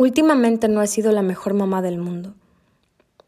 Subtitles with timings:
[0.00, 2.32] Últimamente no he sido la mejor mamá del mundo.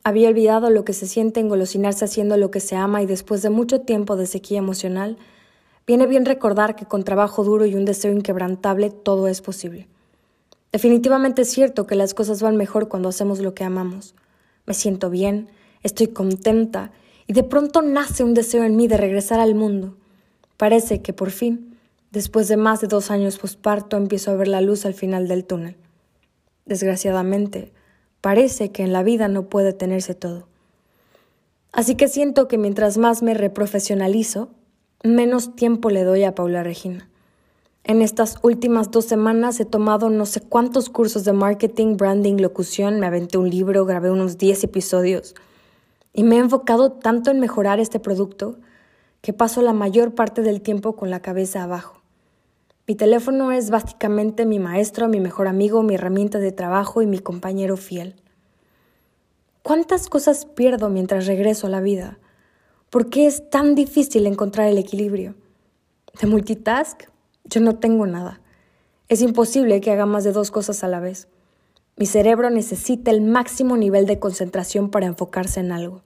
[0.04, 3.50] Había olvidado lo que se siente engolosinarse haciendo lo que se ama y después de
[3.50, 5.18] mucho tiempo de sequía emocional,
[5.86, 9.86] viene bien recordar que con trabajo duro y un deseo inquebrantable todo es posible.
[10.72, 14.14] Definitivamente es cierto que las cosas van mejor cuando hacemos lo que amamos.
[14.64, 15.50] Me siento bien,
[15.82, 16.90] estoy contenta
[17.26, 19.94] y de pronto nace un deseo en mí de regresar al mundo.
[20.56, 21.76] Parece que por fin,
[22.12, 25.44] después de más de dos años posparto, empiezo a ver la luz al final del
[25.44, 25.76] túnel.
[26.64, 27.72] Desgraciadamente,
[28.20, 30.48] parece que en la vida no puede tenerse todo.
[31.72, 34.50] Así que siento que mientras más me reprofesionalizo,
[35.02, 37.08] menos tiempo le doy a Paula Regina.
[37.84, 43.00] En estas últimas dos semanas he tomado no sé cuántos cursos de marketing, branding, locución,
[43.00, 45.34] me aventé un libro, grabé unos 10 episodios
[46.12, 48.58] y me he enfocado tanto en mejorar este producto
[49.20, 52.01] que paso la mayor parte del tiempo con la cabeza abajo.
[52.92, 57.20] Mi teléfono es básicamente mi maestro, mi mejor amigo, mi herramienta de trabajo y mi
[57.20, 58.16] compañero fiel.
[59.62, 62.18] ¿Cuántas cosas pierdo mientras regreso a la vida?
[62.90, 65.36] ¿Por qué es tan difícil encontrar el equilibrio?
[66.20, 67.04] De multitask,
[67.44, 68.42] yo no tengo nada.
[69.08, 71.28] Es imposible que haga más de dos cosas a la vez.
[71.96, 76.02] Mi cerebro necesita el máximo nivel de concentración para enfocarse en algo.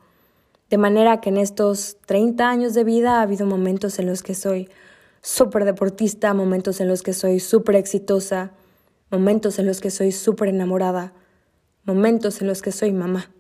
[0.70, 4.36] De manera que en estos 30 años de vida ha habido momentos en los que
[4.36, 4.68] soy
[5.27, 8.52] súper deportista, momentos en los que soy súper exitosa,
[9.10, 11.14] momentos en los que soy súper enamorada,
[11.84, 13.33] momentos en los que soy mamá.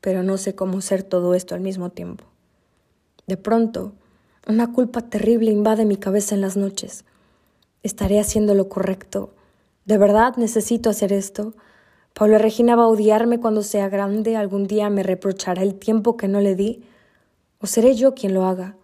[0.00, 2.24] Pero no sé cómo ser todo esto al mismo tiempo.
[3.28, 3.92] De pronto,
[4.48, 7.04] una culpa terrible invade mi cabeza en las noches.
[7.84, 9.34] ¿Estaré haciendo lo correcto?
[9.84, 11.54] ¿De verdad necesito hacer esto?
[12.12, 14.34] ¿Paula Regina va a odiarme cuando sea grande?
[14.34, 16.82] ¿Algún día me reprochará el tiempo que no le di?
[17.60, 18.74] ¿O seré yo quien lo haga?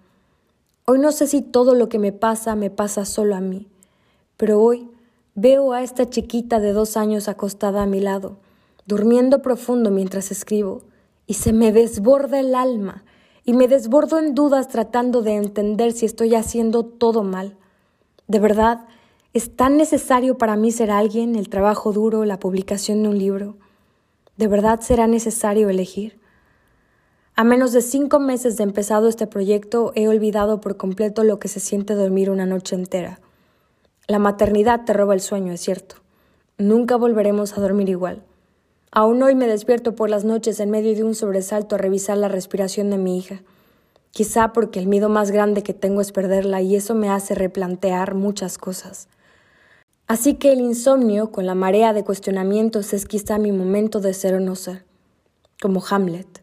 [0.86, 3.68] Hoy no sé si todo lo que me pasa me pasa solo a mí,
[4.36, 4.91] pero hoy
[5.34, 8.36] veo a esta chiquita de dos años acostada a mi lado,
[8.84, 10.82] durmiendo profundo mientras escribo,
[11.26, 13.02] y se me desborda el alma,
[13.46, 17.56] y me desbordo en dudas tratando de entender si estoy haciendo todo mal.
[18.28, 18.84] De verdad,
[19.32, 23.56] ¿es tan necesario para mí ser alguien, el trabajo duro, la publicación de un libro?
[24.36, 26.20] ¿De verdad será necesario elegir?
[27.37, 31.49] A menos de cinco meses de empezado este proyecto, he olvidado por completo lo que
[31.49, 33.19] se siente dormir una noche entera.
[34.06, 35.97] La maternidad te roba el sueño, es cierto.
[36.59, 38.22] Nunca volveremos a dormir igual.
[38.93, 42.28] Aún hoy me despierto por las noches en medio de un sobresalto a revisar la
[42.28, 43.43] respiración de mi hija.
[44.12, 48.15] Quizá porque el miedo más grande que tengo es perderla y eso me hace replantear
[48.15, 49.09] muchas cosas.
[50.06, 54.34] Así que el insomnio, con la marea de cuestionamientos, es quizá mi momento de ser
[54.34, 54.84] o no ser.
[55.61, 56.34] Como Hamlet.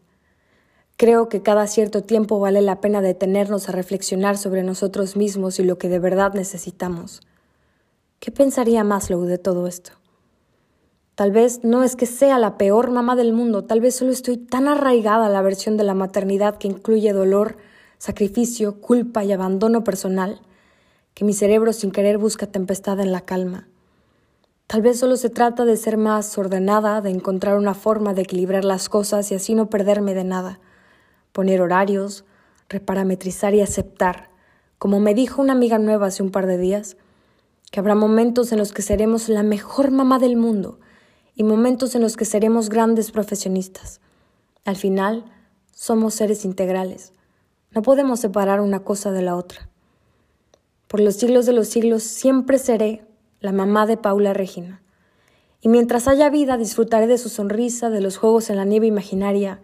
[0.96, 5.64] Creo que cada cierto tiempo vale la pena detenernos a reflexionar sobre nosotros mismos y
[5.64, 7.22] lo que de verdad necesitamos.
[8.20, 9.92] ¿Qué pensaría Maslow de todo esto?
[11.14, 14.36] Tal vez no es que sea la peor mamá del mundo, tal vez solo estoy
[14.36, 17.56] tan arraigada a la versión de la maternidad que incluye dolor,
[17.98, 20.40] sacrificio, culpa y abandono personal,
[21.14, 23.68] que mi cerebro sin querer busca tempestad en la calma.
[24.68, 28.64] Tal vez solo se trata de ser más ordenada, de encontrar una forma de equilibrar
[28.64, 30.60] las cosas y así no perderme de nada
[31.32, 32.24] poner horarios,
[32.68, 34.30] reparametrizar y aceptar,
[34.78, 36.96] como me dijo una amiga nueva hace un par de días,
[37.70, 40.78] que habrá momentos en los que seremos la mejor mamá del mundo
[41.34, 44.00] y momentos en los que seremos grandes profesionistas.
[44.64, 45.24] Al final,
[45.72, 47.12] somos seres integrales.
[47.70, 49.68] No podemos separar una cosa de la otra.
[50.86, 53.06] Por los siglos de los siglos siempre seré
[53.40, 54.82] la mamá de Paula Regina.
[55.62, 59.62] Y mientras haya vida disfrutaré de su sonrisa, de los juegos en la nieve imaginaria,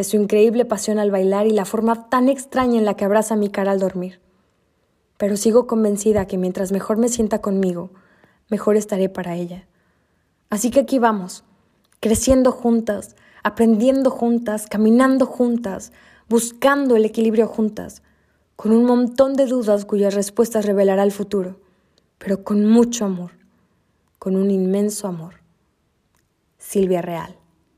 [0.00, 3.36] de su increíble pasión al bailar y la forma tan extraña en la que abraza
[3.36, 4.18] mi cara al dormir.
[5.18, 7.90] Pero sigo convencida que mientras mejor me sienta conmigo,
[8.48, 9.66] mejor estaré para ella.
[10.48, 11.44] Así que aquí vamos,
[12.00, 15.92] creciendo juntas, aprendiendo juntas, caminando juntas,
[16.30, 18.02] buscando el equilibrio juntas,
[18.56, 21.60] con un montón de dudas cuyas respuestas revelará el futuro,
[22.16, 23.32] pero con mucho amor,
[24.18, 25.34] con un inmenso amor.
[26.56, 27.39] Silvia Real.